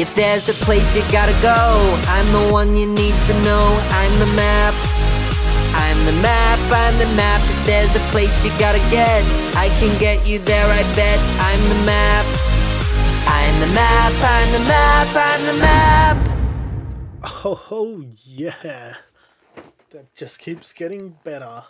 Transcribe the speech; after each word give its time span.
If 0.00 0.14
there's 0.14 0.48
a 0.48 0.54
place 0.54 0.96
you 0.96 1.02
gotta 1.12 1.38
go, 1.42 1.52
I'm 2.08 2.32
the 2.32 2.50
one 2.50 2.74
you 2.74 2.86
need 2.86 3.14
to 3.28 3.34
know. 3.42 3.78
I'm 3.90 4.18
the 4.18 4.32
map. 4.34 4.72
I'm 5.76 6.06
the 6.06 6.22
map, 6.22 6.58
I'm 6.72 6.96
the 6.96 7.14
map. 7.16 7.42
If 7.50 7.66
there's 7.66 7.96
a 7.96 8.00
place 8.08 8.42
you 8.42 8.50
gotta 8.58 8.78
get, 8.88 9.22
I 9.54 9.68
can 9.78 10.00
get 10.00 10.26
you 10.26 10.38
there, 10.38 10.64
I 10.64 10.82
bet. 10.96 11.20
I'm 11.38 11.60
the 11.68 11.84
map. 11.84 12.24
I'm 13.28 13.60
the 13.60 13.74
map, 13.74 14.12
I'm 14.24 14.52
the 14.52 14.58
map, 14.60 15.08
I'm 15.14 15.46
the 15.46 15.60
map. 15.60 16.28
Oh, 17.44 17.66
oh, 17.70 18.06
yeah. 18.24 18.94
That 19.90 20.14
just 20.14 20.38
keeps 20.38 20.72
getting 20.72 21.18
better. 21.24 21.62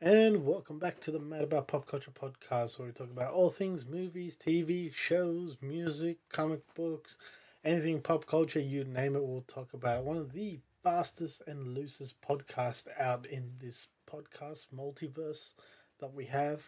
And 0.00 0.46
welcome 0.46 0.78
back 0.78 1.00
to 1.00 1.10
the 1.10 1.20
Mad 1.20 1.42
About 1.42 1.68
Pop 1.68 1.86
Culture 1.86 2.10
podcast, 2.10 2.78
where 2.78 2.86
we 2.86 2.92
talk 2.92 3.10
about 3.10 3.34
all 3.34 3.50
things 3.50 3.86
movies, 3.86 4.38
TV, 4.38 4.90
shows, 4.92 5.58
music, 5.60 6.16
comic 6.30 6.62
books, 6.74 7.18
anything 7.64 8.00
pop 8.00 8.26
culture, 8.26 8.60
you 8.60 8.84
name 8.84 9.16
it, 9.16 9.24
we'll 9.24 9.42
talk 9.42 9.72
about. 9.72 10.00
it. 10.00 10.04
One 10.04 10.16
of 10.16 10.32
the 10.32 10.60
fastest 10.82 11.42
and 11.46 11.74
loosest 11.74 12.20
podcasts 12.20 12.88
out 12.98 13.26
in 13.26 13.52
this 13.60 13.88
podcast 14.10 14.66
multiverse 14.74 15.52
that 16.00 16.12
we 16.12 16.26
have. 16.26 16.62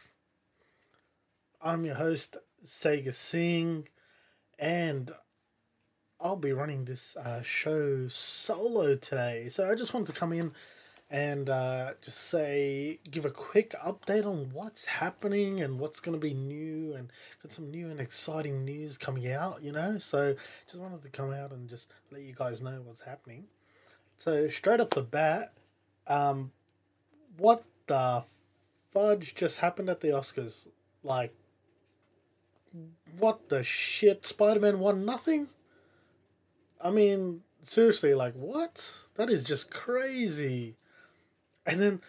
I'm 1.60 1.84
your 1.84 1.96
host, 1.96 2.36
Sega 2.64 3.12
Singh, 3.12 3.88
and 4.58 5.12
I'll 6.20 6.36
be 6.36 6.52
running 6.52 6.84
this 6.84 7.16
uh, 7.16 7.42
show 7.42 8.06
solo 8.08 8.94
today. 8.94 9.48
So 9.48 9.70
I 9.70 9.74
just 9.74 9.92
wanted 9.94 10.12
to 10.12 10.18
come 10.18 10.32
in 10.32 10.52
and 11.14 11.48
uh, 11.48 11.92
just 12.02 12.18
say, 12.18 12.98
give 13.08 13.24
a 13.24 13.30
quick 13.30 13.72
update 13.86 14.26
on 14.26 14.50
what's 14.52 14.84
happening 14.84 15.60
and 15.60 15.78
what's 15.78 16.00
going 16.00 16.18
to 16.18 16.20
be 16.20 16.34
new, 16.34 16.92
and 16.94 17.12
got 17.40 17.52
some 17.52 17.70
new 17.70 17.88
and 17.88 18.00
exciting 18.00 18.64
news 18.64 18.98
coming 18.98 19.30
out, 19.30 19.62
you 19.62 19.70
know. 19.70 19.96
So 19.98 20.34
just 20.66 20.82
wanted 20.82 21.02
to 21.02 21.10
come 21.10 21.32
out 21.32 21.52
and 21.52 21.68
just 21.68 21.92
let 22.10 22.22
you 22.22 22.34
guys 22.34 22.62
know 22.62 22.80
what's 22.84 23.02
happening. 23.02 23.44
So 24.18 24.48
straight 24.48 24.80
off 24.80 24.90
the 24.90 25.02
bat, 25.02 25.52
um, 26.08 26.50
what 27.36 27.62
the 27.86 28.24
fudge 28.92 29.36
just 29.36 29.60
happened 29.60 29.88
at 29.88 30.00
the 30.00 30.08
Oscars? 30.08 30.66
Like, 31.04 31.32
what 33.20 33.50
the 33.50 33.62
shit? 33.62 34.26
Spider 34.26 34.58
Man 34.58 34.80
won 34.80 35.04
nothing. 35.04 35.46
I 36.82 36.90
mean, 36.90 37.42
seriously, 37.62 38.14
like 38.14 38.34
what? 38.34 39.04
That 39.14 39.30
is 39.30 39.44
just 39.44 39.70
crazy. 39.70 40.74
And 41.66 41.80
then 41.80 42.00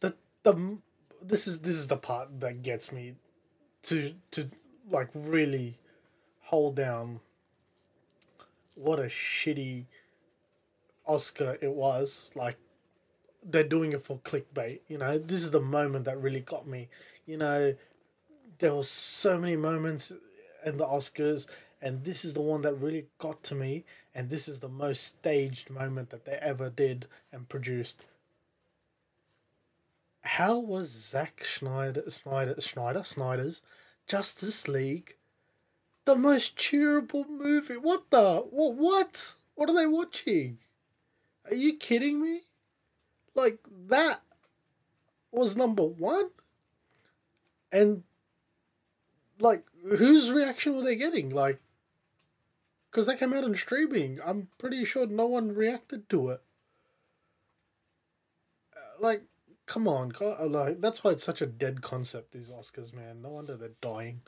the 0.00 0.14
the 0.42 0.78
this 1.22 1.46
is 1.46 1.60
this 1.60 1.74
is 1.74 1.86
the 1.86 1.96
part 1.96 2.40
that 2.40 2.62
gets 2.62 2.92
me 2.92 3.14
to 3.82 4.14
to 4.32 4.48
like 4.90 5.08
really 5.14 5.78
hold 6.42 6.76
down 6.76 7.20
what 8.74 8.98
a 8.98 9.04
shitty 9.04 9.84
Oscar 11.06 11.58
it 11.60 11.72
was. 11.72 12.30
Like 12.34 12.56
they're 13.42 13.64
doing 13.64 13.92
it 13.92 14.02
for 14.02 14.18
clickbait. 14.18 14.80
You 14.88 14.98
know, 14.98 15.18
this 15.18 15.42
is 15.42 15.50
the 15.50 15.60
moment 15.60 16.06
that 16.06 16.20
really 16.20 16.40
got 16.40 16.66
me. 16.66 16.88
You 17.26 17.36
know, 17.36 17.74
there 18.58 18.74
was 18.74 18.90
so 18.90 19.38
many 19.38 19.56
moments 19.56 20.12
in 20.64 20.78
the 20.78 20.86
Oscars, 20.86 21.46
and 21.80 22.04
this 22.04 22.24
is 22.24 22.34
the 22.34 22.40
one 22.40 22.62
that 22.62 22.74
really 22.74 23.06
got 23.18 23.42
to 23.44 23.54
me. 23.54 23.84
And 24.14 24.30
this 24.30 24.48
is 24.48 24.60
the 24.60 24.68
most 24.68 25.04
staged 25.04 25.70
moment 25.70 26.10
that 26.10 26.24
they 26.24 26.38
ever 26.40 26.70
did 26.70 27.06
and 27.32 27.48
produced. 27.48 28.06
How 30.24 30.58
was 30.58 30.88
Zack 30.88 31.44
Schneider, 31.44 32.08
Snyder, 32.08 32.58
Schneider, 32.58 33.04
Snyder's 33.04 33.60
Justice 34.06 34.66
League 34.66 35.16
the 36.06 36.16
most 36.16 36.56
cheerable 36.56 37.28
movie? 37.28 37.76
What 37.76 38.10
the? 38.10 38.40
What? 38.50 38.74
What? 38.74 39.34
What 39.54 39.68
are 39.68 39.76
they 39.76 39.86
watching? 39.86 40.58
Are 41.48 41.54
you 41.54 41.76
kidding 41.76 42.22
me? 42.22 42.40
Like 43.34 43.58
that 43.88 44.22
was 45.30 45.56
number 45.56 45.84
one, 45.84 46.30
and 47.70 48.04
like 49.38 49.64
whose 49.82 50.32
reaction 50.32 50.74
were 50.74 50.82
they 50.82 50.96
getting? 50.96 51.28
Like, 51.28 51.60
because 52.90 53.06
they 53.06 53.16
came 53.16 53.34
out 53.34 53.44
on 53.44 53.54
streaming, 53.54 54.20
I'm 54.24 54.48
pretty 54.56 54.84
sure 54.84 55.06
no 55.06 55.26
one 55.26 55.54
reacted 55.54 56.08
to 56.10 56.30
it. 56.30 56.42
Uh, 58.74 58.80
Like, 59.00 59.24
come 59.66 59.88
on, 59.88 60.10
God, 60.10 60.50
like 60.50 60.80
that's 60.80 61.02
why 61.02 61.12
it's 61.12 61.24
such 61.24 61.42
a 61.42 61.46
dead 61.46 61.82
concept. 61.82 62.32
These 62.32 62.50
Oscars, 62.50 62.92
man. 62.92 63.22
No 63.22 63.30
wonder 63.30 63.56
they're 63.56 63.70
dying. 63.80 64.20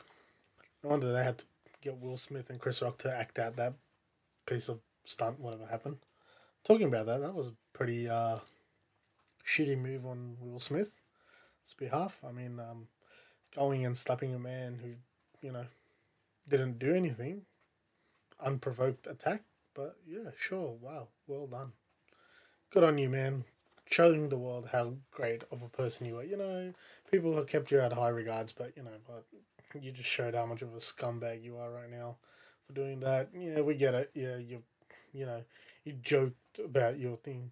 No 0.82 0.90
wonder 0.90 1.12
they 1.12 1.24
had 1.24 1.38
to 1.38 1.44
get 1.80 1.98
Will 1.98 2.16
Smith 2.16 2.50
and 2.50 2.60
Chris 2.60 2.82
Rock 2.82 2.98
to 2.98 3.16
act 3.16 3.38
out 3.38 3.56
that 3.56 3.74
piece 4.46 4.68
of 4.68 4.80
stunt, 5.04 5.40
whatever 5.40 5.66
happened. 5.66 5.98
Talking 6.64 6.88
about 6.88 7.06
that, 7.06 7.20
that 7.20 7.34
was 7.34 7.48
a 7.48 7.54
pretty 7.72 8.08
uh, 8.08 8.38
shitty 9.46 9.78
move 9.78 10.04
on 10.06 10.36
Will 10.40 10.60
Smith's 10.60 11.00
behalf. 11.78 12.20
I 12.26 12.32
mean, 12.32 12.58
um, 12.60 12.88
going 13.54 13.84
and 13.84 13.96
slapping 13.96 14.34
a 14.34 14.38
man 14.38 14.78
who, 14.82 14.94
you 15.46 15.52
know, 15.52 15.66
didn't 16.48 16.78
do 16.78 16.94
anything, 16.94 17.42
unprovoked 18.40 19.06
attack. 19.06 19.42
But 19.74 19.96
yeah, 20.06 20.30
sure, 20.38 20.76
wow, 20.80 21.08
well 21.26 21.46
done. 21.46 21.72
Good 22.70 22.84
on 22.84 22.98
you, 22.98 23.08
man. 23.08 23.44
Showing 23.88 24.28
the 24.28 24.36
world 24.36 24.70
how 24.72 24.94
great 25.12 25.44
of 25.52 25.62
a 25.62 25.68
person 25.68 26.06
you 26.06 26.18
are. 26.18 26.24
You 26.24 26.36
know, 26.36 26.72
people 27.10 27.36
have 27.36 27.46
kept 27.46 27.70
you 27.70 27.80
at 27.80 27.92
high 27.92 28.08
regards, 28.08 28.52
but 28.52 28.72
you 28.76 28.82
know, 28.82 28.90
but 29.06 29.24
you 29.80 29.92
just 29.92 30.08
showed 30.08 30.34
how 30.34 30.46
much 30.46 30.62
of 30.62 30.74
a 30.74 30.78
scumbag 30.78 31.42
you 31.42 31.56
are 31.56 31.70
right 31.70 31.90
now 31.90 32.16
for 32.66 32.72
doing 32.72 33.00
that. 33.00 33.28
Yeah, 33.32 33.60
we 33.60 33.74
get 33.74 33.94
it. 33.94 34.10
Yeah, 34.14 34.36
you, 34.38 34.62
you 35.12 35.26
know, 35.26 35.42
you 35.84 35.94
joked 36.02 36.58
about 36.58 36.98
your 36.98 37.16
thing 37.16 37.50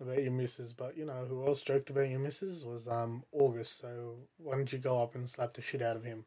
about 0.00 0.22
your 0.22 0.32
missus, 0.32 0.72
but 0.72 0.96
you 0.96 1.04
know 1.04 1.24
who 1.28 1.46
else 1.46 1.62
joked 1.62 1.90
about 1.90 2.08
your 2.08 2.18
missus 2.18 2.64
was 2.64 2.88
um 2.88 3.22
August. 3.32 3.78
So 3.78 4.16
why 4.38 4.56
don't 4.56 4.72
you 4.72 4.78
go 4.78 5.02
up 5.02 5.14
and 5.14 5.28
slap 5.28 5.54
the 5.54 5.62
shit 5.62 5.82
out 5.82 5.96
of 5.96 6.04
him? 6.04 6.24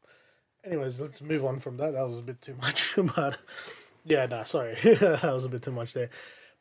Anyways, 0.63 0.99
let's 0.99 1.21
move 1.21 1.45
on 1.45 1.59
from 1.59 1.77
that. 1.77 1.93
That 1.93 2.07
was 2.07 2.17
a 2.17 2.23
bit 2.23 2.41
too 2.41 2.55
much, 2.61 2.95
but 3.15 3.37
yeah, 4.05 4.25
nah, 4.25 4.43
sorry, 4.43 4.75
that 4.83 5.21
was 5.23 5.45
a 5.45 5.49
bit 5.49 5.61
too 5.61 5.71
much 5.71 5.93
there. 5.93 6.09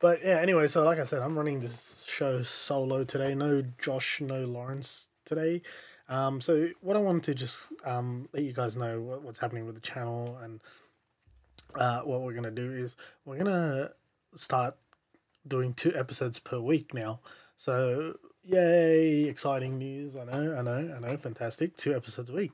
But 0.00 0.22
yeah, 0.22 0.38
anyway, 0.38 0.68
so 0.68 0.84
like 0.84 0.98
I 0.98 1.04
said, 1.04 1.22
I'm 1.22 1.36
running 1.36 1.60
this 1.60 2.04
show 2.06 2.42
solo 2.42 3.04
today. 3.04 3.34
No 3.34 3.62
Josh, 3.78 4.20
no 4.20 4.44
Lawrence 4.44 5.08
today. 5.24 5.62
Um, 6.08 6.40
so 6.40 6.70
what 6.80 6.96
I 6.96 7.00
wanted 7.00 7.24
to 7.24 7.34
just 7.34 7.66
um, 7.84 8.28
let 8.32 8.42
you 8.42 8.52
guys 8.52 8.76
know 8.76 9.00
what, 9.00 9.22
what's 9.22 9.40
happening 9.40 9.66
with 9.66 9.74
the 9.74 9.80
channel 9.80 10.38
and 10.42 10.60
uh, 11.74 12.00
what 12.00 12.22
we're 12.22 12.32
gonna 12.32 12.50
do 12.50 12.72
is 12.72 12.96
we're 13.24 13.36
gonna 13.36 13.90
start 14.34 14.76
doing 15.46 15.74
two 15.74 15.94
episodes 15.94 16.38
per 16.38 16.58
week 16.58 16.94
now. 16.94 17.20
So 17.56 18.16
yay, 18.44 19.24
exciting 19.24 19.78
news! 19.78 20.16
I 20.16 20.24
know, 20.24 20.56
I 20.56 20.62
know, 20.62 20.94
I 20.96 21.00
know, 21.00 21.16
fantastic. 21.16 21.76
Two 21.76 21.94
episodes 21.94 22.30
a 22.30 22.34
week. 22.34 22.52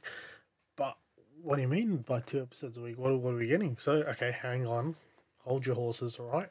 But 0.77 0.97
what 1.43 1.57
do 1.57 1.63
you 1.63 1.69
mean 1.69 1.99
by 1.99 2.21
two 2.21 2.43
episodes 2.43 2.77
a 2.79 2.81
week? 2.81 2.99
What, 2.99 3.17
what 3.21 3.35
are 3.35 3.37
we 3.39 3.47
getting? 3.47 3.77
So 3.77 3.93
okay, 4.03 4.33
hang 4.33 4.67
on, 4.67 4.97
hold 5.45 5.67
your 5.67 5.77
horses, 5.77 6.17
all 6.19 6.27
right? 6.27 6.49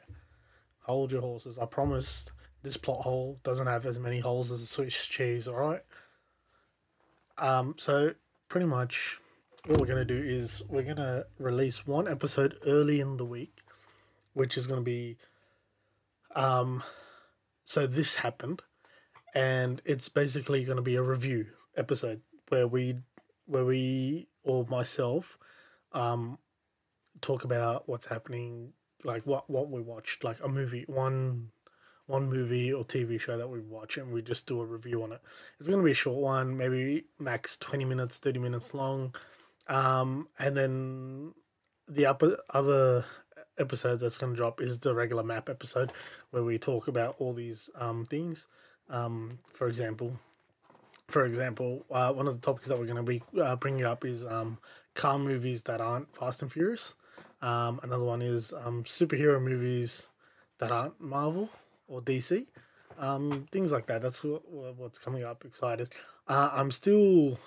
Hold 0.84 1.12
your 1.12 1.22
horses. 1.22 1.58
I 1.58 1.66
promise 1.66 2.28
this 2.62 2.76
plot 2.76 3.02
hole 3.02 3.40
doesn't 3.42 3.66
have 3.66 3.86
as 3.86 3.98
many 3.98 4.20
holes 4.20 4.50
as 4.52 4.62
a 4.62 4.66
Swiss 4.66 5.06
cheese, 5.06 5.48
all 5.48 5.56
right? 5.56 5.82
Um, 7.38 7.74
so 7.78 8.14
pretty 8.48 8.66
much 8.66 9.18
what 9.66 9.80
we're 9.80 9.86
gonna 9.86 10.04
do 10.04 10.22
is 10.22 10.62
we're 10.68 10.82
gonna 10.82 11.24
release 11.38 11.86
one 11.86 12.06
episode 12.06 12.58
early 12.66 13.00
in 13.00 13.16
the 13.16 13.24
week, 13.24 13.60
which 14.34 14.58
is 14.58 14.66
gonna 14.66 14.82
be 14.82 15.16
um 16.36 16.82
so 17.64 17.86
this 17.86 18.16
happened 18.16 18.60
and 19.34 19.80
it's 19.84 20.08
basically 20.08 20.64
gonna 20.64 20.82
be 20.82 20.96
a 20.96 21.02
review 21.02 21.46
episode 21.76 22.20
where 22.48 22.66
we 22.66 22.96
where 23.46 23.64
we 23.64 24.26
or 24.42 24.66
myself 24.66 25.38
um 25.92 26.38
talk 27.20 27.44
about 27.44 27.88
what's 27.88 28.06
happening 28.06 28.72
like 29.04 29.26
what 29.26 29.48
what 29.48 29.70
we 29.70 29.80
watched 29.80 30.24
like 30.24 30.42
a 30.42 30.48
movie 30.48 30.84
one 30.86 31.50
one 32.06 32.28
movie 32.28 32.72
or 32.72 32.84
TV 32.84 33.18
show 33.18 33.36
that 33.36 33.48
we 33.48 33.60
watch 33.60 33.96
and 33.96 34.12
we 34.12 34.20
just 34.20 34.46
do 34.46 34.60
a 34.60 34.64
review 34.66 35.02
on 35.02 35.12
it. 35.12 35.20
It's 35.58 35.68
to 35.78 35.84
be 35.84 35.92
a 35.92 35.94
short 35.94 36.18
one, 36.18 36.56
maybe 36.56 37.04
max 37.18 37.56
20 37.56 37.84
minutes, 37.86 38.18
30 38.18 38.40
minutes 38.40 38.74
long. 38.74 39.14
Um, 39.68 40.28
and 40.38 40.54
then 40.54 41.32
the 41.88 42.06
upper, 42.06 42.36
other 42.50 43.06
episode 43.58 44.00
that's 44.00 44.18
to 44.32 44.36
drop 44.36 44.60
is 44.60 44.78
the 44.78 44.94
regular 44.94 45.22
map 45.22 45.48
episode 45.48 45.92
where 46.30 46.42
we 46.42 46.58
talk 46.58 46.88
about 46.88 47.16
all 47.18 47.32
these 47.32 47.70
um, 47.76 48.04
things. 48.04 48.46
Um, 48.90 49.38
for 49.52 49.66
example, 49.66 50.18
for 51.08 51.24
example, 51.24 51.86
uh, 51.90 52.12
one 52.12 52.26
of 52.26 52.34
the 52.34 52.40
topics 52.40 52.66
that 52.68 52.78
we're 52.78 52.86
to 52.96 53.02
be 53.02 53.22
uh, 53.40 53.56
bringing 53.56 53.84
up 53.84 54.04
is 54.04 54.26
um, 54.26 54.58
car 54.94 55.18
movies 55.18 55.62
that 55.62 55.80
aren't 55.80 56.14
Fast 56.14 56.42
and 56.42 56.52
Furious. 56.52 56.94
Um, 57.44 57.78
another 57.82 58.04
one 58.04 58.22
is 58.22 58.54
um, 58.54 58.84
superhero 58.84 59.40
movies 59.40 60.08
that 60.58 60.72
aren't 60.72 60.98
Marvel 60.98 61.50
or 61.86 62.00
DC. 62.00 62.46
Um, 62.98 63.46
things 63.52 63.70
like 63.70 63.86
that. 63.86 64.00
That's 64.00 64.24
what, 64.24 64.50
what's 64.50 64.98
coming 64.98 65.24
up. 65.24 65.44
Excited. 65.44 65.92
Uh, 66.26 66.50
I'm 66.52 66.70
still 66.70 67.38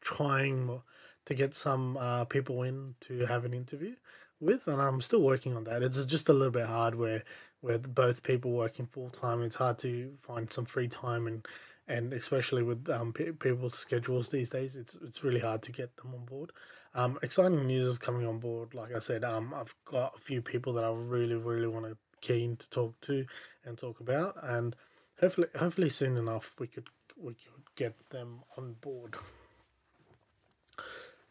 trying 0.00 0.82
to 1.24 1.34
get 1.34 1.56
some 1.56 1.96
uh, 1.96 2.26
people 2.26 2.62
in 2.62 2.94
to 3.00 3.26
have 3.26 3.44
an 3.44 3.54
interview 3.54 3.96
with, 4.38 4.68
and 4.68 4.80
I'm 4.80 5.00
still 5.00 5.22
working 5.22 5.56
on 5.56 5.64
that. 5.64 5.82
It's 5.82 6.04
just 6.04 6.28
a 6.28 6.32
little 6.32 6.52
bit 6.52 6.66
hard 6.66 6.94
where 6.94 7.24
where 7.60 7.78
both 7.78 8.22
people 8.22 8.52
working 8.52 8.86
full 8.86 9.08
time. 9.10 9.42
It's 9.42 9.56
hard 9.56 9.78
to 9.78 10.12
find 10.20 10.52
some 10.52 10.66
free 10.66 10.88
time 10.88 11.26
and 11.26 11.44
and 11.88 12.12
especially 12.12 12.62
with 12.62 12.88
um, 12.88 13.12
pe- 13.12 13.32
people's 13.32 13.74
schedules 13.74 14.28
these 14.28 14.50
days, 14.50 14.76
it's 14.76 14.96
it's 15.04 15.24
really 15.24 15.40
hard 15.40 15.62
to 15.62 15.72
get 15.72 15.96
them 15.96 16.14
on 16.14 16.24
board. 16.24 16.52
Um, 16.94 17.18
exciting 17.22 17.66
news 17.66 17.86
is 17.86 17.98
coming 17.98 18.26
on 18.26 18.38
board. 18.38 18.74
Like 18.74 18.94
I 18.94 19.00
said, 19.00 19.24
um, 19.24 19.52
I've 19.54 19.74
got 19.84 20.16
a 20.16 20.20
few 20.20 20.40
people 20.40 20.72
that 20.74 20.84
I 20.84 20.90
really 20.90 21.34
really 21.34 21.66
want 21.66 21.86
to 21.86 21.96
keen 22.20 22.56
to 22.56 22.70
talk 22.70 22.98
to 23.02 23.26
and 23.64 23.76
talk 23.76 24.00
about, 24.00 24.36
and 24.42 24.74
hopefully, 25.20 25.48
hopefully 25.58 25.88
soon 25.88 26.16
enough 26.16 26.54
we 26.58 26.66
could 26.66 26.88
we 27.20 27.34
could 27.34 27.74
get 27.76 28.10
them 28.10 28.40
on 28.56 28.74
board. 28.80 29.16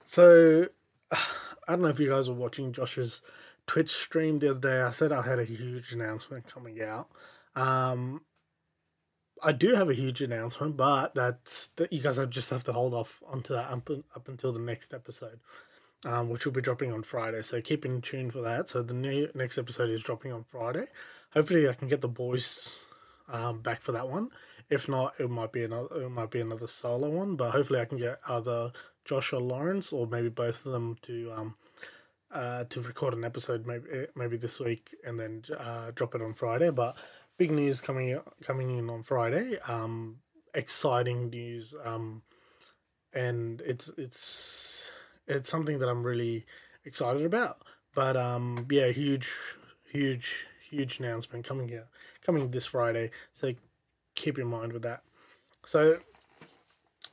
So, 0.05 0.67
I 1.11 1.17
don't 1.67 1.81
know 1.81 1.87
if 1.87 1.99
you 1.99 2.09
guys 2.09 2.29
were 2.29 2.35
watching 2.35 2.73
Josh's 2.73 3.21
Twitch 3.67 3.91
stream 3.91 4.39
the 4.39 4.51
other 4.51 4.59
day. 4.59 4.81
I 4.81 4.91
said 4.91 5.11
I 5.11 5.21
had 5.21 5.39
a 5.39 5.45
huge 5.45 5.93
announcement 5.93 6.47
coming 6.47 6.81
out. 6.81 7.07
Um, 7.55 8.21
I 9.43 9.51
do 9.51 9.75
have 9.75 9.89
a 9.89 9.93
huge 9.93 10.21
announcement, 10.21 10.77
but 10.77 11.15
that's 11.15 11.67
that 11.75 11.91
you 11.91 12.01
guys 12.01 12.17
have 12.17 12.29
just 12.29 12.49
have 12.49 12.63
to 12.65 12.73
hold 12.73 12.93
off 12.93 13.21
onto 13.27 13.53
that 13.53 13.69
up, 13.69 13.89
up 14.15 14.27
until 14.27 14.51
the 14.51 14.59
next 14.59 14.93
episode 14.93 15.39
um, 16.05 16.29
which 16.29 16.45
will 16.45 16.53
be 16.53 16.61
dropping 16.61 16.91
on 16.91 17.03
Friday. 17.03 17.41
So 17.43 17.61
keep 17.61 17.85
in 17.85 18.01
tune 18.01 18.31
for 18.31 18.41
that. 18.41 18.69
So 18.69 18.81
the 18.81 18.93
new 18.93 19.29
next 19.33 19.57
episode 19.57 19.89
is 19.89 20.03
dropping 20.03 20.31
on 20.31 20.43
Friday. 20.43 20.85
Hopefully, 21.31 21.67
I 21.67 21.73
can 21.73 21.87
get 21.87 22.01
the 22.01 22.07
boys 22.07 22.71
um, 23.31 23.61
back 23.61 23.81
for 23.81 23.91
that 23.91 24.09
one. 24.09 24.29
If 24.69 24.87
not, 24.87 25.13
it 25.19 25.29
might 25.29 25.51
be 25.51 25.63
another 25.63 26.03
it 26.03 26.09
might 26.09 26.31
be 26.31 26.41
another 26.41 26.67
solo 26.67 27.09
one. 27.09 27.35
But 27.35 27.51
hopefully, 27.51 27.79
I 27.79 27.85
can 27.85 27.97
get 27.97 28.19
either 28.27 28.71
Josh 29.05 29.33
or 29.33 29.41
Lawrence 29.41 29.91
or 29.91 30.07
maybe 30.07 30.29
both 30.29 30.65
of 30.65 30.71
them 30.71 30.97
to 31.03 31.31
um 31.35 31.55
uh 32.31 32.63
to 32.65 32.81
record 32.81 33.13
an 33.13 33.23
episode 33.23 33.65
maybe 33.67 33.85
eh, 33.91 34.05
maybe 34.15 34.37
this 34.37 34.59
week 34.59 34.95
and 35.05 35.19
then 35.19 35.43
uh, 35.57 35.91
drop 35.93 36.15
it 36.15 36.21
on 36.21 36.33
Friday. 36.33 36.69
But 36.69 36.97
big 37.37 37.51
news 37.51 37.81
coming 37.81 38.19
coming 38.41 38.77
in 38.77 38.89
on 38.89 39.03
Friday. 39.03 39.57
Um, 39.67 40.17
exciting 40.53 41.29
news. 41.29 41.73
Um, 41.83 42.23
and 43.13 43.61
it's 43.61 43.89
it's 43.97 44.91
it's 45.27 45.49
something 45.49 45.79
that 45.79 45.89
I'm 45.89 46.03
really 46.03 46.45
excited 46.85 47.25
about. 47.25 47.63
But 47.95 48.17
um, 48.17 48.67
yeah, 48.69 48.87
huge, 48.87 49.31
huge, 49.91 50.47
huge 50.67 50.99
announcement 50.99 51.45
coming 51.45 51.67
here, 51.67 51.87
coming 52.25 52.49
this 52.49 52.65
Friday. 52.65 53.11
So 53.31 53.53
keep 54.15 54.39
in 54.39 54.47
mind 54.47 54.73
with 54.73 54.81
that. 54.81 55.03
So 55.65 55.99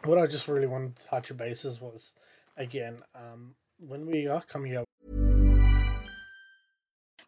what 0.04 0.18
I 0.18 0.26
just 0.26 0.48
really 0.48 0.66
wanted 0.66 0.96
to 0.96 1.06
touch 1.06 1.36
bases 1.36 1.80
was 1.80 2.14
again 2.56 3.02
um, 3.14 3.54
when 3.78 4.06
we 4.06 4.26
are 4.26 4.42
coming 4.42 4.76
up. 4.76 4.89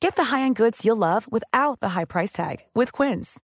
Get 0.00 0.16
the 0.16 0.24
high-end 0.24 0.56
goods 0.56 0.84
you'll 0.84 0.96
love 0.96 1.30
without 1.30 1.80
the 1.80 1.90
high 1.90 2.04
price 2.04 2.32
tag 2.32 2.58
with 2.74 2.92
Quince. 2.92 3.40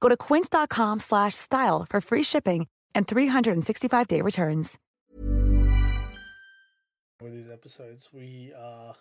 Go 0.00 0.08
to 0.08 0.16
quince.com/style 0.16 1.86
for 1.88 2.00
free 2.00 2.22
shipping 2.22 2.66
and 2.94 3.06
365-day 3.06 4.22
returns. 4.22 4.78
With 7.20 7.32
these 7.32 7.50
episodes, 7.50 8.10
we 8.12 8.52
are 8.58 8.94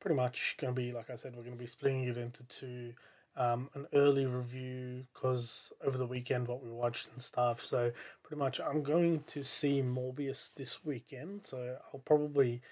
pretty 0.00 0.16
much 0.16 0.56
going 0.58 0.74
to 0.74 0.80
be, 0.80 0.92
like 0.92 1.10
I 1.10 1.16
said, 1.16 1.34
we're 1.34 1.42
going 1.42 1.56
to 1.56 1.58
be 1.58 1.66
splitting 1.66 2.04
it 2.04 2.16
into 2.16 2.44
two. 2.44 2.92
Um, 3.38 3.68
an 3.74 3.86
early 3.92 4.24
review 4.24 5.04
because 5.12 5.70
over 5.84 5.98
the 5.98 6.06
weekend 6.06 6.48
what 6.48 6.62
we 6.62 6.70
watched 6.70 7.08
and 7.12 7.20
stuff. 7.20 7.62
So 7.64 7.92
pretty 8.22 8.38
much 8.38 8.60
I'm 8.60 8.82
going 8.82 9.24
to 9.26 9.44
see 9.44 9.82
Morbius 9.82 10.54
this 10.54 10.84
weekend. 10.84 11.42
So 11.44 11.76
I'll 11.92 12.00
probably 12.00 12.62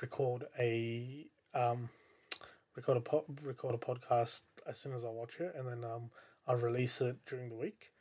record 0.00 0.44
a 0.56 1.26
um, 1.52 1.88
record 2.76 2.96
a 2.96 3.00
po- 3.00 3.24
record 3.42 3.74
a 3.74 3.78
podcast 3.78 4.42
as 4.66 4.78
soon 4.78 4.94
as 4.94 5.04
I 5.04 5.08
watch 5.08 5.40
it, 5.40 5.54
and 5.56 5.68
then 5.68 5.84
um, 5.84 6.10
I'll 6.46 6.56
release 6.56 7.00
it 7.00 7.16
during 7.26 7.48
the 7.48 7.56
week. 7.56 7.92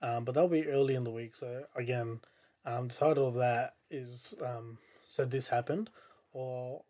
Um, 0.00 0.24
but 0.24 0.34
that'll 0.34 0.48
be 0.48 0.66
early 0.66 0.94
in 0.94 1.04
the 1.04 1.10
week. 1.10 1.34
So 1.34 1.64
again, 1.74 2.20
um, 2.64 2.88
the 2.88 2.94
title 2.94 3.26
of 3.26 3.34
that 3.34 3.74
is 3.90 4.34
um, 4.44 4.78
so 5.08 5.24
this 5.24 5.48
happened, 5.48 5.90
or 6.32 6.82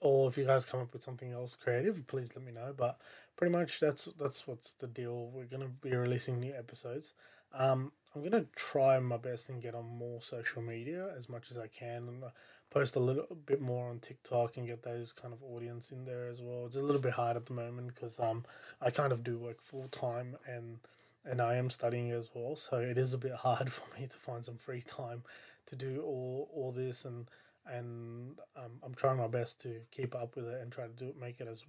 or 0.00 0.28
if 0.28 0.36
you 0.36 0.44
guys 0.44 0.64
come 0.64 0.80
up 0.80 0.92
with 0.92 1.02
something 1.02 1.32
else 1.32 1.56
creative, 1.56 2.06
please 2.06 2.30
let 2.34 2.44
me 2.44 2.52
know. 2.52 2.74
But 2.76 2.98
pretty 3.36 3.52
much 3.52 3.80
that's 3.80 4.08
that's 4.18 4.46
what's 4.46 4.72
the 4.72 4.86
deal. 4.86 5.30
We're 5.32 5.44
gonna 5.44 5.70
be 5.80 5.94
releasing 5.94 6.40
new 6.40 6.54
episodes. 6.54 7.14
Um, 7.54 7.92
I'm 8.14 8.22
gonna 8.22 8.46
try 8.54 8.98
my 8.98 9.16
best 9.16 9.48
and 9.48 9.62
get 9.62 9.74
on 9.74 9.86
more 9.86 10.20
social 10.22 10.62
media 10.62 11.08
as 11.16 11.28
much 11.28 11.50
as 11.50 11.58
I 11.58 11.66
can, 11.68 12.08
and 12.08 12.24
uh, 12.24 12.28
post 12.72 12.96
a 12.96 13.00
little 13.00 13.36
bit 13.46 13.60
more 13.60 13.90
on 13.90 13.98
TikTok 13.98 14.56
and 14.56 14.66
get 14.66 14.82
those 14.82 15.12
kind 15.12 15.34
of 15.34 15.42
audience 15.42 15.92
in 15.92 16.04
there 16.04 16.28
as 16.28 16.40
well. 16.40 16.64
It's 16.66 16.76
a 16.76 16.80
little 16.80 17.02
bit 17.02 17.12
hard 17.12 17.36
at 17.36 17.46
the 17.46 17.52
moment 17.52 17.94
because 17.94 18.18
um 18.18 18.44
I 18.80 18.90
kind 18.90 19.12
of 19.12 19.22
do 19.22 19.38
work 19.38 19.60
full 19.60 19.88
time 19.88 20.36
and 20.46 20.78
and 21.24 21.40
I 21.40 21.54
am 21.54 21.70
studying 21.70 22.10
as 22.10 22.30
well, 22.34 22.56
so 22.56 22.78
it 22.78 22.98
is 22.98 23.14
a 23.14 23.18
bit 23.18 23.34
hard 23.34 23.72
for 23.76 23.84
me 23.98 24.06
to 24.06 24.16
find 24.16 24.44
some 24.44 24.56
free 24.56 24.82
time 24.82 25.22
to 25.66 25.76
do 25.76 26.02
all 26.02 26.48
all 26.52 26.72
this 26.72 27.04
and 27.04 27.28
and 27.64 28.38
um, 28.56 28.72
I'm 28.82 28.94
trying 28.94 29.18
my 29.18 29.28
best 29.28 29.60
to 29.60 29.82
keep 29.92 30.16
up 30.16 30.34
with 30.34 30.48
it 30.48 30.60
and 30.60 30.72
try 30.72 30.86
to 30.86 30.92
do 30.92 31.12
make 31.20 31.40
it 31.40 31.46
as 31.46 31.62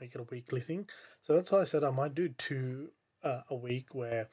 make 0.00 0.14
it 0.14 0.20
a 0.20 0.26
weekly 0.30 0.60
thing. 0.60 0.88
So 1.22 1.34
that's 1.34 1.50
why 1.52 1.60
I 1.60 1.64
said 1.64 1.84
I 1.84 1.90
might 1.90 2.14
do 2.14 2.28
two 2.30 2.88
uh, 3.22 3.42
a 3.50 3.54
week 3.54 3.94
where 3.94 4.28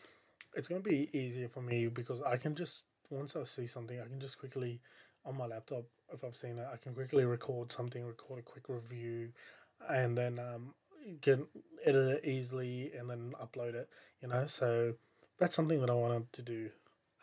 it's 0.56 0.68
going 0.68 0.82
to 0.82 0.90
be 0.90 1.10
easier 1.12 1.50
for 1.50 1.62
me 1.62 1.88
because 1.88 2.22
I 2.22 2.38
can 2.38 2.56
just 2.56 2.86
once 3.10 3.36
I 3.36 3.44
see 3.44 3.68
something 3.68 4.00
I 4.00 4.06
can 4.06 4.20
just 4.20 4.40
quickly 4.40 4.80
on 5.26 5.38
my 5.38 5.46
laptop 5.46 5.86
if 6.14 6.24
I've 6.24 6.36
seen 6.36 6.58
it 6.58 6.68
I 6.72 6.78
can 6.78 6.94
quickly 6.94 7.26
record 7.26 7.72
something 7.72 8.06
record 8.06 8.40
a 8.40 8.44
quick 8.44 8.70
review 8.70 9.30
and 9.90 10.18
then 10.18 10.40
um 10.40 10.74
can 11.22 11.48
edit 11.86 12.24
it 12.24 12.28
easily 12.28 12.92
and 12.98 13.10
then 13.10 13.34
upload 13.42 13.76
it 13.76 13.90
you 14.22 14.28
know 14.30 14.46
so 14.46 14.94
that's 15.40 15.56
something 15.56 15.82
that 15.82 15.90
I 15.90 15.94
wanted 15.94 16.32
to 16.34 16.42
do 16.42 16.70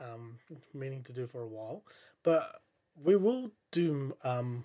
um 0.00 0.38
meaning 0.74 1.02
to 1.04 1.12
do 1.12 1.26
for 1.26 1.42
a 1.42 1.48
while 1.48 1.82
but 2.22 2.60
we 3.02 3.16
will 3.16 3.50
do 3.70 4.16
um, 4.22 4.64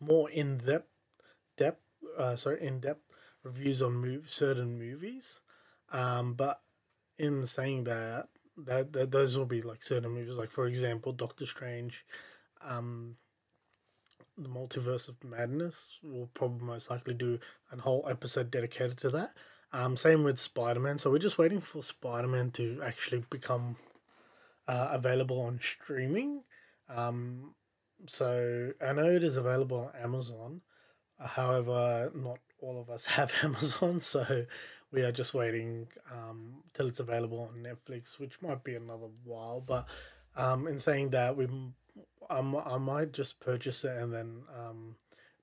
more 0.00 0.30
in 0.30 0.58
depth, 0.58 0.88
depth, 1.56 1.82
uh, 2.16 2.36
sorry, 2.36 2.62
in 2.62 2.80
depth 2.80 3.02
reviews 3.42 3.82
on 3.82 3.94
move, 3.94 4.30
certain 4.30 4.78
movies. 4.78 5.40
Um, 5.92 6.34
but 6.34 6.60
in 7.18 7.46
saying 7.46 7.84
that, 7.84 8.28
that, 8.56 8.92
that 8.92 9.10
those 9.10 9.36
will 9.36 9.46
be 9.46 9.62
like 9.62 9.82
certain 9.82 10.12
movies, 10.12 10.36
like 10.36 10.50
for 10.50 10.66
example, 10.66 11.12
Doctor 11.12 11.46
Strange, 11.46 12.04
um, 12.62 13.16
the 14.36 14.48
Multiverse 14.48 15.08
of 15.08 15.22
Madness. 15.24 15.98
We'll 16.02 16.30
probably 16.34 16.66
most 16.66 16.90
likely 16.90 17.14
do 17.14 17.38
a 17.72 17.80
whole 17.80 18.06
episode 18.08 18.50
dedicated 18.50 18.98
to 18.98 19.10
that. 19.10 19.30
Um, 19.72 19.96
same 19.96 20.24
with 20.24 20.38
Spider 20.38 20.80
Man. 20.80 20.98
So 20.98 21.10
we're 21.10 21.18
just 21.18 21.38
waiting 21.38 21.60
for 21.60 21.82
Spider 21.82 22.28
Man 22.28 22.50
to 22.52 22.80
actually 22.84 23.24
become 23.30 23.76
uh, 24.68 24.88
available 24.92 25.40
on 25.40 25.58
streaming. 25.60 26.42
Um, 26.88 27.54
so 28.06 28.72
I 28.86 28.92
know 28.92 29.06
it 29.06 29.24
is 29.24 29.36
available 29.36 29.90
on 29.94 30.02
Amazon. 30.02 30.60
However, 31.18 32.12
not 32.14 32.38
all 32.60 32.80
of 32.80 32.90
us 32.90 33.06
have 33.16 33.32
Amazon, 33.42 34.00
so 34.00 34.46
we 34.92 35.02
are 35.02 35.12
just 35.12 35.34
waiting 35.34 35.88
um, 36.12 36.62
till 36.72 36.86
it's 36.86 37.00
available 37.00 37.40
on 37.40 37.62
Netflix, 37.62 38.18
which 38.18 38.40
might 38.42 38.64
be 38.64 38.74
another 38.74 39.08
while. 39.24 39.62
But 39.66 39.86
um, 40.36 40.66
in 40.66 40.78
saying 40.78 41.10
that, 41.10 41.36
we 41.36 41.48
um, 42.30 42.56
I 42.56 42.78
might 42.78 43.12
just 43.12 43.40
purchase 43.40 43.84
it 43.84 43.96
and 43.96 44.12
then 44.12 44.42
um, 44.54 44.96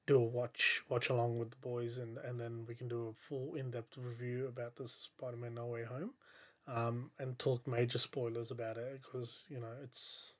do 0.05 0.17
a 0.17 0.23
watch 0.23 0.83
watch 0.89 1.09
along 1.09 1.37
with 1.37 1.51
the 1.51 1.57
boys, 1.57 1.97
and, 1.97 2.17
and 2.17 2.39
then 2.39 2.65
we 2.67 2.75
can 2.75 2.87
do 2.87 3.07
a 3.07 3.13
full 3.13 3.55
in 3.55 3.71
depth 3.71 3.97
review 3.97 4.47
about 4.47 4.75
this 4.75 4.91
Spider 4.91 5.37
Man 5.37 5.55
No 5.55 5.67
Way 5.67 5.83
Home, 5.83 6.11
um, 6.67 7.11
and 7.19 7.37
talk 7.39 7.67
major 7.67 7.97
spoilers 7.97 8.51
about 8.51 8.77
it 8.77 9.01
because 9.01 9.45
you 9.49 9.59
know 9.59 9.71
it's 9.83 10.33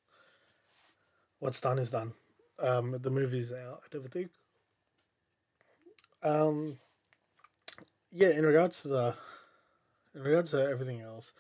what's 1.40 1.62
done 1.62 1.80
is 1.80 1.92
done. 1.92 2.14
Um, 2.60 2.98
the 3.02 3.10
movie's 3.10 3.52
out 3.52 3.84
and 3.86 3.96
everything. 3.96 4.30
Um, 6.22 6.78
yeah, 8.12 8.30
in 8.30 8.46
regards 8.46 8.82
to 8.84 8.88
the, 8.88 9.16
in 10.16 10.22
regards 10.22 10.52
to 10.52 10.58
everything 10.70 11.02
else, 11.02 11.34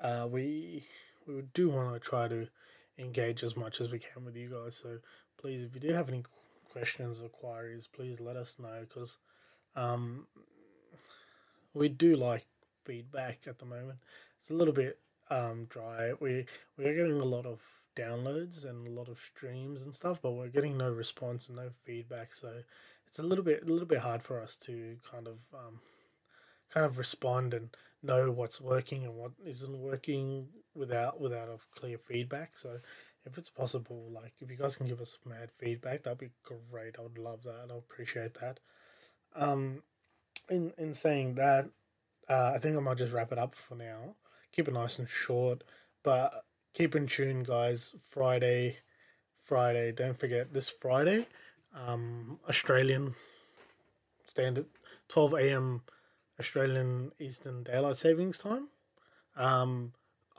uh, 0.00 0.26
we 0.30 0.84
we 1.26 1.42
do 1.54 1.70
want 1.70 1.94
to 1.94 2.00
try 2.00 2.28
to 2.28 2.48
engage 2.98 3.42
as 3.42 3.56
much 3.56 3.80
as 3.80 3.90
we 3.90 3.98
can 3.98 4.24
with 4.24 4.36
you 4.36 4.48
guys. 4.48 4.76
So 4.76 4.98
please, 5.38 5.62
if 5.62 5.74
you 5.74 5.80
do 5.80 5.92
have 5.92 6.08
any 6.08 6.24
questions 6.70 7.20
or 7.20 7.28
queries, 7.28 7.88
please 7.90 8.20
let 8.20 8.36
us 8.36 8.56
know 8.58 8.80
because 8.88 9.18
um, 9.76 10.26
we 11.74 11.88
do 11.88 12.16
like 12.16 12.46
feedback 12.84 13.40
at 13.46 13.58
the 13.58 13.66
moment. 13.66 13.98
It's 14.40 14.50
a 14.50 14.54
little 14.54 14.74
bit 14.74 14.98
um, 15.30 15.66
dry. 15.68 16.12
We 16.20 16.46
we 16.76 16.86
are 16.86 16.94
getting 16.94 17.20
a 17.20 17.24
lot 17.24 17.46
of 17.46 17.60
downloads 17.96 18.64
and 18.64 18.86
a 18.86 18.90
lot 18.90 19.08
of 19.08 19.18
streams 19.18 19.82
and 19.82 19.94
stuff, 19.94 20.20
but 20.22 20.32
we're 20.32 20.48
getting 20.48 20.76
no 20.76 20.90
response 20.90 21.48
and 21.48 21.56
no 21.56 21.70
feedback. 21.84 22.32
So 22.32 22.62
it's 23.06 23.18
a 23.18 23.22
little 23.22 23.44
bit 23.44 23.62
a 23.62 23.70
little 23.70 23.88
bit 23.88 24.00
hard 24.00 24.22
for 24.22 24.40
us 24.40 24.56
to 24.58 24.96
kind 25.10 25.26
of 25.26 25.40
um, 25.54 25.80
kind 26.72 26.86
of 26.86 26.98
respond 26.98 27.54
and 27.54 27.70
know 28.02 28.30
what's 28.30 28.60
working 28.60 29.04
and 29.04 29.14
what 29.14 29.32
isn't 29.44 29.78
working 29.78 30.48
without 30.78 31.20
without 31.20 31.48
a 31.48 31.58
clear 31.78 31.98
feedback. 31.98 32.56
So 32.56 32.78
if 33.26 33.36
it's 33.36 33.50
possible, 33.50 34.08
like 34.10 34.32
if 34.40 34.50
you 34.50 34.56
guys 34.56 34.76
can 34.76 34.86
give 34.86 35.00
us 35.00 35.18
mad 35.26 35.50
feedback, 35.50 36.02
that'd 36.02 36.18
be 36.18 36.30
great. 36.42 36.96
I 36.98 37.02
would 37.02 37.18
love 37.18 37.42
that. 37.42 37.68
I 37.70 37.76
appreciate 37.76 38.34
that. 38.40 38.60
Um, 39.34 39.82
in 40.48 40.72
in 40.78 40.94
saying 40.94 41.34
that, 41.34 41.68
uh, 42.28 42.52
I 42.54 42.58
think 42.58 42.76
I 42.76 42.80
might 42.80 42.98
just 42.98 43.12
wrap 43.12 43.32
it 43.32 43.38
up 43.38 43.54
for 43.54 43.74
now. 43.74 44.14
Keep 44.52 44.68
it 44.68 44.74
nice 44.74 44.98
and 44.98 45.08
short, 45.08 45.64
but 46.02 46.44
keep 46.72 46.96
in 46.96 47.06
tune, 47.06 47.42
guys. 47.42 47.94
Friday, 48.08 48.78
Friday. 49.42 49.92
Don't 49.92 50.18
forget 50.18 50.54
this 50.54 50.70
Friday, 50.70 51.26
um, 51.74 52.40
Australian 52.48 53.14
standard, 54.26 54.66
twelve 55.08 55.34
a.m. 55.34 55.82
Australian 56.40 57.12
Eastern 57.18 57.62
Daylight 57.62 57.96
Savings 57.96 58.38
Time. 58.38 58.68
Um, 59.36 59.92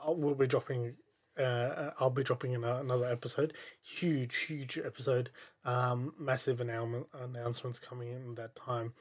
we'll 0.08 0.34
be 0.34 0.46
dropping. 0.46 0.94
Uh, 1.38 1.90
I'll 1.98 2.10
be 2.10 2.22
dropping 2.22 2.52
in 2.52 2.64
another 2.64 3.06
episode. 3.06 3.54
Huge, 3.82 4.36
huge 4.36 4.78
episode. 4.78 5.30
Um, 5.64 6.14
massive 6.18 6.60
announcement 6.60 7.06
announcements 7.14 7.78
coming 7.78 8.08
in 8.08 8.34
that 8.34 8.56
time. 8.56 8.94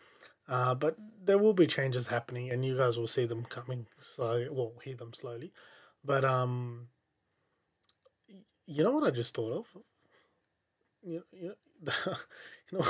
Uh, 0.47 0.73
but 0.73 0.97
there 1.23 1.37
will 1.37 1.53
be 1.53 1.67
changes 1.67 2.07
happening, 2.07 2.49
and 2.49 2.65
you 2.65 2.75
guys 2.77 2.97
will 2.97 3.07
see 3.07 3.25
them 3.25 3.45
coming. 3.45 3.85
So, 3.99 4.47
well, 4.51 4.73
hear 4.83 4.95
them 4.95 5.13
slowly. 5.13 5.53
But 6.03 6.25
um, 6.25 6.87
you 8.65 8.83
know 8.83 8.91
what 8.91 9.07
I 9.07 9.11
just 9.11 9.35
thought 9.35 9.59
of? 9.59 9.81
You, 11.03 11.23
you, 11.31 11.53
you 12.71 12.77
know, 12.77 12.85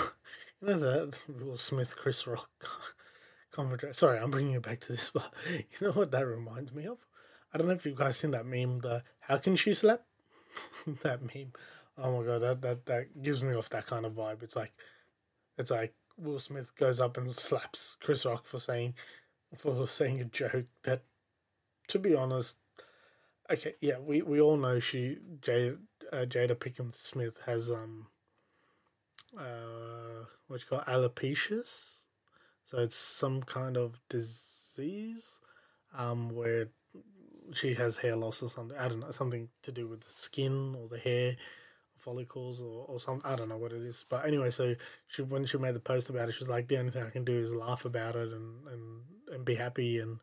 you 0.61 0.67
know 0.67 0.79
that 0.79 1.21
Will 1.27 1.57
Smith, 1.57 1.95
Chris 1.95 2.27
Rock 2.27 2.49
conversation. 3.51 3.93
Sorry, 3.93 4.19
I'm 4.19 4.31
bringing 4.31 4.53
it 4.53 4.61
back 4.61 4.79
to 4.81 4.93
this, 4.93 5.09
but 5.13 5.33
you 5.49 5.87
know 5.87 5.91
what 5.91 6.11
that 6.11 6.25
reminds 6.27 6.73
me 6.73 6.85
of? 6.85 6.99
I 7.53 7.57
don't 7.57 7.67
know 7.67 7.73
if 7.73 7.85
you 7.85 7.95
guys 7.95 8.17
seen 8.17 8.31
that 8.31 8.45
meme. 8.45 8.79
The 8.79 9.03
how 9.21 9.37
can 9.37 9.55
she 9.55 9.73
slap? 9.73 10.01
that 11.03 11.21
meme. 11.21 11.53
Oh 11.97 12.19
my 12.19 12.25
god, 12.25 12.39
that 12.39 12.61
that 12.61 12.85
that 12.85 13.21
gives 13.21 13.43
me 13.43 13.55
off 13.55 13.69
that 13.69 13.87
kind 13.87 14.05
of 14.05 14.13
vibe. 14.13 14.43
It's 14.43 14.55
like, 14.55 14.71
it's 15.57 15.71
like 15.71 15.93
Will 16.17 16.39
Smith 16.39 16.75
goes 16.75 16.99
up 16.99 17.17
and 17.17 17.33
slaps 17.33 17.97
Chris 17.99 18.25
Rock 18.25 18.45
for 18.45 18.59
saying, 18.59 18.93
for 19.55 19.87
saying 19.87 20.21
a 20.21 20.25
joke 20.25 20.67
that, 20.83 21.03
to 21.87 21.99
be 21.99 22.15
honest, 22.15 22.57
okay, 23.49 23.75
yeah, 23.81 23.99
we, 23.99 24.21
we 24.21 24.39
all 24.39 24.57
know 24.57 24.79
she 24.79 25.17
Jada 25.41 25.77
uh, 26.11 26.25
Jada 26.25 26.55
Pinkett 26.55 26.93
Smith 26.93 27.39
has 27.45 27.71
um 27.71 28.07
uh 29.37 30.25
what 30.47 30.61
you 30.61 30.67
call 30.67 30.81
alopecia, 30.81 31.65
so 32.63 32.77
it's 32.77 32.95
some 32.95 33.41
kind 33.41 33.77
of 33.77 33.99
disease 34.09 35.39
um 35.95 36.29
where 36.29 36.69
she 37.53 37.73
has 37.75 37.97
hair 37.97 38.15
loss 38.15 38.41
or 38.43 38.49
something. 38.49 38.77
I 38.77 38.87
don't 38.87 38.99
know, 38.99 39.11
something 39.11 39.49
to 39.63 39.71
do 39.71 39.87
with 39.87 40.01
the 40.01 40.13
skin 40.13 40.75
or 40.79 40.87
the 40.87 40.99
hair 40.99 41.35
follicles 41.97 42.61
or, 42.61 42.85
or 42.87 42.99
something. 42.99 43.29
I 43.29 43.35
don't 43.35 43.49
know 43.49 43.57
what 43.57 43.73
it 43.73 43.81
is. 43.81 44.05
But 44.09 44.25
anyway, 44.25 44.51
so 44.51 44.75
she 45.07 45.21
when 45.21 45.45
she 45.45 45.57
made 45.57 45.75
the 45.75 45.79
post 45.79 46.09
about 46.09 46.29
it, 46.29 46.33
she 46.33 46.43
was 46.43 46.49
like, 46.49 46.67
the 46.67 46.77
only 46.77 46.91
thing 46.91 47.03
I 47.03 47.09
can 47.09 47.25
do 47.25 47.33
is 47.33 47.53
laugh 47.53 47.85
about 47.85 48.15
it 48.15 48.29
and, 48.29 48.67
and, 48.67 49.01
and 49.31 49.45
be 49.45 49.55
happy 49.55 49.99
and 49.99 50.19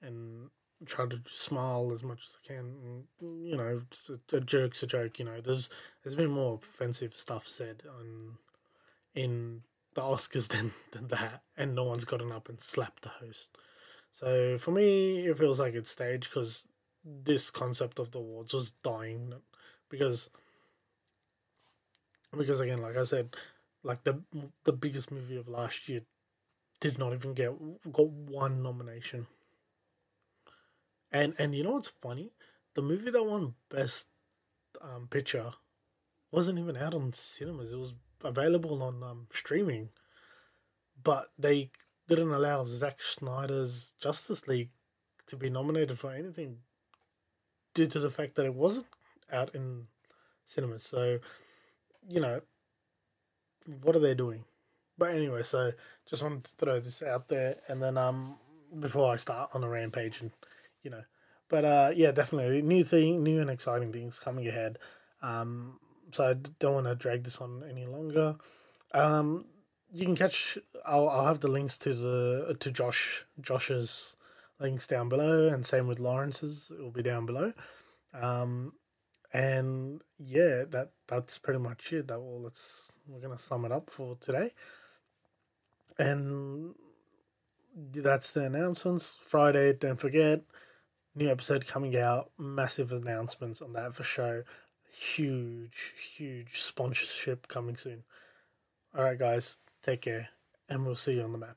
and 0.00 0.50
try 0.86 1.06
to 1.06 1.20
smile 1.30 1.90
as 1.92 2.02
much 2.02 2.20
as 2.26 2.36
I 2.42 2.46
can. 2.46 3.04
And, 3.20 3.48
you 3.48 3.56
know, 3.56 3.82
a, 4.32 4.36
a, 4.36 4.40
joke's 4.40 4.82
a 4.82 4.86
joke. 4.86 5.18
You 5.18 5.24
know, 5.24 5.40
there's 5.40 5.68
there's 6.02 6.16
been 6.16 6.30
more 6.30 6.54
offensive 6.54 7.16
stuff 7.16 7.46
said 7.46 7.82
on 7.98 8.38
in 9.14 9.62
the 9.94 10.02
Oscars 10.02 10.48
than 10.56 10.72
than 10.92 11.08
that, 11.08 11.42
and 11.56 11.74
no 11.74 11.84
one's 11.84 12.04
gotten 12.04 12.32
up 12.32 12.48
and 12.48 12.60
slapped 12.60 13.02
the 13.02 13.08
host. 13.08 13.56
So 14.12 14.58
for 14.58 14.70
me, 14.72 15.26
it 15.26 15.38
feels 15.38 15.60
like 15.60 15.74
it's 15.74 15.90
staged 15.92 16.24
because 16.30 16.66
this 17.04 17.50
concept 17.50 17.98
of 17.98 18.10
the 18.10 18.18
awards 18.18 18.52
was 18.52 18.70
dying 18.70 19.32
because 19.88 20.30
because 22.36 22.60
again, 22.60 22.78
like 22.78 22.96
I 22.96 23.04
said, 23.04 23.34
like 23.82 24.04
the 24.04 24.22
the 24.64 24.72
biggest 24.72 25.10
movie 25.10 25.36
of 25.36 25.48
last 25.48 25.88
year 25.88 26.02
did 26.80 26.98
not 26.98 27.12
even 27.14 27.34
get 27.34 27.52
got 27.92 28.08
one 28.10 28.62
nomination. 28.62 29.26
And 31.12 31.34
and 31.38 31.54
you 31.54 31.62
know 31.64 31.72
what's 31.72 31.88
funny? 31.88 32.32
The 32.74 32.82
movie 32.82 33.10
that 33.10 33.22
won 33.24 33.54
best 33.68 34.08
um, 34.80 35.08
picture 35.08 35.52
wasn't 36.32 36.58
even 36.58 36.76
out 36.76 36.94
on 36.94 37.12
cinemas. 37.12 37.72
It 37.72 37.78
was 37.78 37.94
available 38.24 38.82
on 38.82 39.02
um, 39.02 39.28
streaming, 39.32 39.90
but 41.02 41.30
they 41.38 41.70
didn't 42.08 42.32
allow 42.32 42.64
Zack 42.64 43.02
Snyder's 43.02 43.92
Justice 44.00 44.48
League 44.48 44.70
to 45.26 45.36
be 45.36 45.50
nominated 45.50 45.98
for 45.98 46.12
anything 46.12 46.58
due 47.74 47.86
to 47.86 48.00
the 48.00 48.10
fact 48.10 48.34
that 48.34 48.46
it 48.46 48.54
wasn't 48.54 48.86
out 49.30 49.54
in 49.54 49.86
cinemas. 50.44 50.84
So 50.84 51.18
you 52.08 52.20
know, 52.20 52.40
what 53.82 53.94
are 53.94 54.00
they 54.00 54.14
doing? 54.14 54.44
But 54.96 55.14
anyway, 55.14 55.42
so 55.42 55.72
just 56.08 56.22
wanted 56.22 56.44
to 56.44 56.56
throw 56.56 56.80
this 56.80 57.02
out 57.02 57.28
there, 57.28 57.56
and 57.68 57.80
then 57.82 57.96
um, 57.96 58.36
before 58.80 59.12
I 59.12 59.16
start 59.16 59.50
on 59.54 59.62
a 59.62 59.68
rampage, 59.68 60.20
and 60.20 60.32
you 60.82 60.90
know, 60.90 61.02
but 61.48 61.64
uh, 61.64 61.90
yeah, 61.94 62.10
definitely 62.10 62.62
new 62.62 62.82
thing, 62.82 63.22
new 63.22 63.40
and 63.40 63.50
exciting 63.50 63.92
things 63.92 64.18
coming 64.18 64.48
ahead. 64.48 64.78
Um, 65.22 65.78
so 66.10 66.30
I 66.30 66.34
don't 66.58 66.74
want 66.74 66.86
to 66.86 66.94
drag 66.94 67.24
this 67.24 67.38
on 67.38 67.62
any 67.68 67.86
longer. 67.86 68.36
Um, 68.92 69.44
you 69.92 70.04
can 70.04 70.16
catch. 70.16 70.58
I'll 70.86 71.08
I'll 71.08 71.26
have 71.26 71.40
the 71.40 71.48
links 71.48 71.78
to 71.78 71.94
the 71.94 72.56
to 72.58 72.70
Josh 72.70 73.24
Josh's 73.40 74.16
links 74.60 74.86
down 74.86 75.08
below, 75.08 75.48
and 75.48 75.64
same 75.64 75.86
with 75.86 76.00
Lawrence's. 76.00 76.70
It 76.70 76.82
will 76.82 76.90
be 76.90 77.02
down 77.02 77.26
below. 77.26 77.52
Um, 78.14 78.72
and 79.32 80.02
yeah, 80.18 80.64
that 80.70 80.90
that's 81.06 81.38
pretty 81.38 81.60
much 81.60 81.92
it. 81.92 82.08
That 82.08 82.20
will 82.20 82.40
let's 82.40 82.92
we're 83.06 83.20
gonna 83.20 83.38
sum 83.38 83.64
it 83.64 83.72
up 83.72 83.90
for 83.90 84.16
today. 84.20 84.52
And 85.98 86.74
that's 87.74 88.32
the 88.32 88.44
announcements. 88.44 89.18
Friday, 89.20 89.72
don't 89.72 90.00
forget, 90.00 90.42
new 91.14 91.28
episode 91.28 91.66
coming 91.66 91.96
out. 91.96 92.30
Massive 92.38 92.92
announcements 92.92 93.60
on 93.60 93.72
that 93.72 93.94
for 93.94 94.04
show. 94.04 94.42
Huge, 94.90 95.94
huge 96.16 96.62
sponsorship 96.62 97.48
coming 97.48 97.76
soon. 97.76 98.04
All 98.96 99.04
right, 99.04 99.18
guys, 99.18 99.56
take 99.82 100.02
care, 100.02 100.28
and 100.68 100.84
we'll 100.84 100.96
see 100.96 101.14
you 101.14 101.22
on 101.22 101.32
the 101.32 101.38
map. 101.38 101.56